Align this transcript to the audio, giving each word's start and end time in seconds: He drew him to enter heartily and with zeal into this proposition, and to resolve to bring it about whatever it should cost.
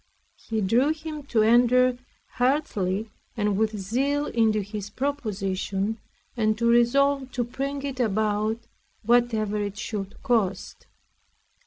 He 0.49 0.61
drew 0.61 0.89
him 0.93 1.21
to 1.27 1.43
enter 1.43 1.99
heartily 2.37 3.11
and 3.37 3.55
with 3.55 3.77
zeal 3.77 4.25
into 4.25 4.63
this 4.63 4.89
proposition, 4.89 5.99
and 6.35 6.57
to 6.57 6.65
resolve 6.67 7.31
to 7.33 7.43
bring 7.43 7.83
it 7.83 7.99
about 7.99 8.61
whatever 9.03 9.57
it 9.57 9.77
should 9.77 10.23
cost. 10.23 10.87